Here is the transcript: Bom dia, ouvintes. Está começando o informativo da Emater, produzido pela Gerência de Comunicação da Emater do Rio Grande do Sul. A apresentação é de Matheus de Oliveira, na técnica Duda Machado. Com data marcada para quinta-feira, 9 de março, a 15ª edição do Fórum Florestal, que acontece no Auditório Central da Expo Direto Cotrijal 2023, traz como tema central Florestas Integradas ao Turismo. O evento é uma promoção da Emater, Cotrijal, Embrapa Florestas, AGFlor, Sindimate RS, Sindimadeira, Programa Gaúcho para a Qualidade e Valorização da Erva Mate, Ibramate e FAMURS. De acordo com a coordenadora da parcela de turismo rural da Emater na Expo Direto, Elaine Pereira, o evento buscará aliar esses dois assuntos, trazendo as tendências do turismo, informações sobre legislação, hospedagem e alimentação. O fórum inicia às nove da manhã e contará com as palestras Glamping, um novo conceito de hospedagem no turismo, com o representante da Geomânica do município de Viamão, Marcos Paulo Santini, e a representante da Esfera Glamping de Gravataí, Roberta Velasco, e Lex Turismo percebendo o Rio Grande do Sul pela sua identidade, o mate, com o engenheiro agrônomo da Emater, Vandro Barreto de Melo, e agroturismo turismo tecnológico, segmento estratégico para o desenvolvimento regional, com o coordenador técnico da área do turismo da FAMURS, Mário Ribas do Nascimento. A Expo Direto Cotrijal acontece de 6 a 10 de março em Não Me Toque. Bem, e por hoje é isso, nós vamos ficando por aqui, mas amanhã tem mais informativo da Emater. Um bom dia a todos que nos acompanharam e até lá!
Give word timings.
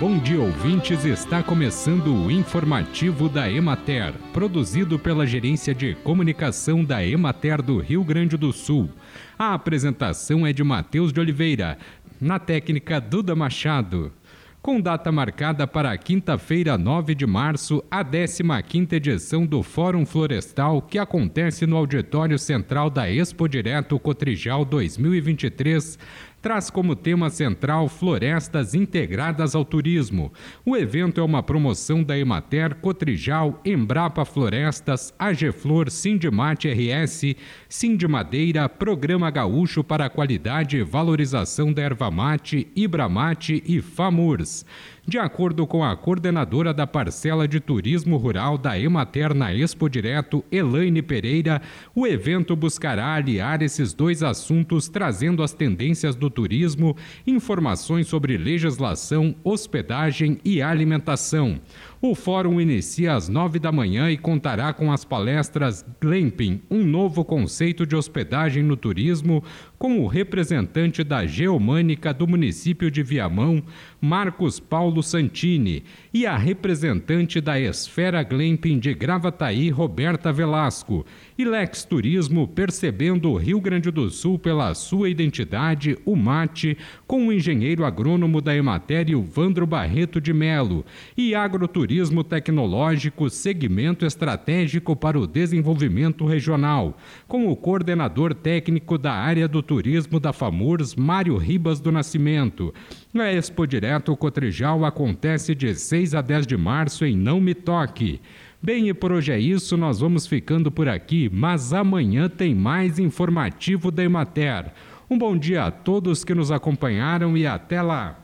Bom 0.00 0.18
dia, 0.18 0.40
ouvintes. 0.40 1.04
Está 1.04 1.40
começando 1.40 2.12
o 2.12 2.28
informativo 2.28 3.28
da 3.28 3.48
Emater, 3.48 4.12
produzido 4.32 4.98
pela 4.98 5.24
Gerência 5.24 5.72
de 5.72 5.94
Comunicação 5.94 6.84
da 6.84 7.06
Emater 7.06 7.62
do 7.62 7.78
Rio 7.78 8.02
Grande 8.02 8.36
do 8.36 8.52
Sul. 8.52 8.90
A 9.38 9.54
apresentação 9.54 10.44
é 10.44 10.52
de 10.52 10.64
Matheus 10.64 11.12
de 11.12 11.20
Oliveira, 11.20 11.78
na 12.20 12.40
técnica 12.40 13.00
Duda 13.00 13.36
Machado. 13.36 14.12
Com 14.60 14.80
data 14.80 15.12
marcada 15.12 15.66
para 15.66 15.96
quinta-feira, 15.98 16.78
9 16.78 17.14
de 17.14 17.26
março, 17.26 17.84
a 17.90 18.02
15ª 18.02 18.94
edição 18.94 19.44
do 19.44 19.62
Fórum 19.62 20.06
Florestal, 20.06 20.80
que 20.80 20.98
acontece 20.98 21.66
no 21.66 21.76
Auditório 21.76 22.38
Central 22.38 22.88
da 22.88 23.08
Expo 23.08 23.46
Direto 23.46 23.98
Cotrijal 23.98 24.64
2023, 24.64 25.98
traz 26.44 26.68
como 26.68 26.94
tema 26.94 27.30
central 27.30 27.88
Florestas 27.88 28.74
Integradas 28.74 29.54
ao 29.54 29.64
Turismo. 29.64 30.30
O 30.62 30.76
evento 30.76 31.18
é 31.18 31.24
uma 31.24 31.42
promoção 31.42 32.02
da 32.02 32.18
Emater, 32.18 32.74
Cotrijal, 32.74 33.62
Embrapa 33.64 34.26
Florestas, 34.26 35.14
AGFlor, 35.18 35.90
Sindimate 35.90 36.68
RS, 36.68 37.34
Sindimadeira, 37.66 38.68
Programa 38.68 39.30
Gaúcho 39.30 39.82
para 39.82 40.04
a 40.04 40.10
Qualidade 40.10 40.76
e 40.76 40.84
Valorização 40.84 41.72
da 41.72 41.80
Erva 41.80 42.10
Mate, 42.10 42.68
Ibramate 42.76 43.62
e 43.64 43.80
FAMURS. 43.80 44.66
De 45.06 45.18
acordo 45.18 45.66
com 45.66 45.84
a 45.84 45.94
coordenadora 45.94 46.72
da 46.72 46.86
parcela 46.86 47.46
de 47.46 47.60
turismo 47.60 48.16
rural 48.16 48.56
da 48.56 48.78
Emater 48.78 49.34
na 49.34 49.52
Expo 49.52 49.86
Direto, 49.86 50.42
Elaine 50.50 51.02
Pereira, 51.02 51.60
o 51.94 52.06
evento 52.06 52.56
buscará 52.56 53.12
aliar 53.12 53.60
esses 53.60 53.92
dois 53.92 54.22
assuntos, 54.22 54.88
trazendo 54.88 55.42
as 55.42 55.52
tendências 55.52 56.16
do 56.16 56.30
turismo, 56.30 56.96
informações 57.26 58.06
sobre 58.06 58.38
legislação, 58.38 59.34
hospedagem 59.44 60.40
e 60.42 60.62
alimentação. 60.62 61.60
O 62.06 62.14
fórum 62.14 62.60
inicia 62.60 63.14
às 63.14 63.30
nove 63.30 63.58
da 63.58 63.72
manhã 63.72 64.10
e 64.10 64.18
contará 64.18 64.74
com 64.74 64.92
as 64.92 65.06
palestras 65.06 65.82
Glamping, 65.98 66.60
um 66.70 66.84
novo 66.84 67.24
conceito 67.24 67.86
de 67.86 67.96
hospedagem 67.96 68.62
no 68.62 68.76
turismo, 68.76 69.42
com 69.78 69.98
o 70.00 70.06
representante 70.06 71.02
da 71.02 71.24
Geomânica 71.24 72.12
do 72.12 72.26
município 72.26 72.90
de 72.90 73.02
Viamão, 73.02 73.62
Marcos 74.02 74.60
Paulo 74.60 75.02
Santini, 75.02 75.82
e 76.12 76.26
a 76.26 76.36
representante 76.36 77.40
da 77.40 77.58
Esfera 77.58 78.22
Glamping 78.22 78.78
de 78.78 78.92
Gravataí, 78.92 79.70
Roberta 79.70 80.30
Velasco, 80.30 81.06
e 81.38 81.44
Lex 81.46 81.84
Turismo 81.84 82.46
percebendo 82.46 83.30
o 83.30 83.36
Rio 83.38 83.62
Grande 83.62 83.90
do 83.90 84.10
Sul 84.10 84.38
pela 84.38 84.74
sua 84.74 85.08
identidade, 85.08 85.96
o 86.04 86.14
mate, 86.14 86.76
com 87.06 87.28
o 87.28 87.32
engenheiro 87.32 87.82
agrônomo 87.82 88.42
da 88.42 88.54
Emater, 88.54 89.06
Vandro 89.22 89.66
Barreto 89.66 90.20
de 90.20 90.34
Melo, 90.34 90.84
e 91.16 91.34
agroturismo 91.34 91.93
turismo 91.94 92.24
tecnológico, 92.24 93.30
segmento 93.30 94.04
estratégico 94.04 94.96
para 94.96 95.16
o 95.16 95.28
desenvolvimento 95.28 96.26
regional, 96.26 96.98
com 97.28 97.46
o 97.48 97.54
coordenador 97.54 98.34
técnico 98.34 98.98
da 98.98 99.12
área 99.12 99.46
do 99.46 99.62
turismo 99.62 100.18
da 100.18 100.32
FAMURS, 100.32 100.96
Mário 100.96 101.36
Ribas 101.36 101.78
do 101.78 101.92
Nascimento. 101.92 102.74
A 103.16 103.32
Expo 103.32 103.64
Direto 103.64 104.16
Cotrijal 104.16 104.84
acontece 104.84 105.54
de 105.54 105.72
6 105.72 106.16
a 106.16 106.20
10 106.20 106.48
de 106.48 106.56
março 106.56 107.04
em 107.04 107.16
Não 107.16 107.40
Me 107.40 107.54
Toque. 107.54 108.20
Bem, 108.60 108.88
e 108.88 108.94
por 108.94 109.12
hoje 109.12 109.30
é 109.30 109.38
isso, 109.38 109.76
nós 109.76 110.00
vamos 110.00 110.26
ficando 110.26 110.72
por 110.72 110.88
aqui, 110.88 111.30
mas 111.32 111.72
amanhã 111.72 112.28
tem 112.28 112.56
mais 112.56 112.98
informativo 112.98 113.92
da 113.92 114.02
Emater. 114.02 114.72
Um 115.08 115.16
bom 115.16 115.38
dia 115.38 115.66
a 115.66 115.70
todos 115.70 116.24
que 116.24 116.34
nos 116.34 116.50
acompanharam 116.50 117.36
e 117.36 117.46
até 117.46 117.80
lá! 117.80 118.23